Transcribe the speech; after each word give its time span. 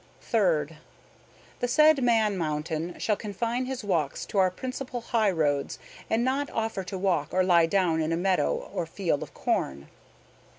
"Third. 0.23 0.77
The 1.59 1.67
said 1.67 2.01
Man 2.03 2.35
Mountain 2.35 2.97
shall 2.97 3.15
confine 3.15 3.65
his 3.65 3.83
walks 3.83 4.25
to 4.25 4.39
our 4.39 4.49
principal 4.49 5.01
high 5.01 5.29
roads, 5.29 5.77
and 6.09 6.23
not 6.25 6.49
offer 6.49 6.83
to 6.85 6.97
walk 6.97 7.31
or 7.35 7.43
lie 7.43 7.67
down 7.67 8.01
in 8.01 8.11
a 8.11 8.17
meadow 8.17 8.67
or 8.73 8.87
field 8.87 9.21
of 9.21 9.35
corn. 9.35 9.89